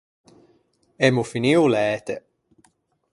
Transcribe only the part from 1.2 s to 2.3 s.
finio o læte.